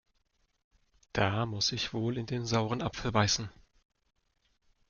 Da 1.13 1.45
muss 1.45 1.71
ich 1.73 1.93
wohl 1.93 2.17
in 2.17 2.25
den 2.25 2.43
sauren 2.47 2.81
Apfel 2.81 3.11
beißen. 3.11 3.51